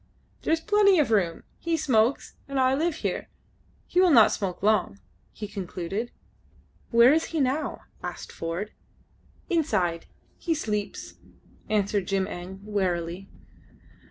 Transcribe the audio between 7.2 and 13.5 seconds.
he now?" asked Ford. "Inside. He sleeps," answered Jim Eng, wearily.